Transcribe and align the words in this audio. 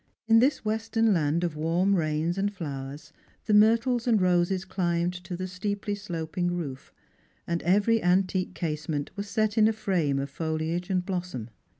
In 0.27 0.39
this 0.39 0.65
western 0.65 1.13
land 1.13 1.43
of 1.43 1.55
warm 1.55 1.93
rains 1.95 2.35
and 2.39 2.51
flowers 2.51 3.13
the 3.45 3.53
myrtles 3.53 4.07
and 4.07 4.19
roses 4.19 4.65
climbed 4.65 5.13
to 5.25 5.37
the 5.37 5.47
steeply 5.47 5.93
sloping 5.93 6.57
roof, 6.57 6.91
and 7.45 7.61
every 7.61 8.01
antique 8.01 8.55
casement 8.55 9.11
was 9.15 9.27
set 9.29 9.59
in 9.59 9.67
a 9.67 9.73
frame 9.73 10.17
of 10.17 10.31
foliage 10.31 10.89
and 10.89 11.05
blossom. 11.05 11.51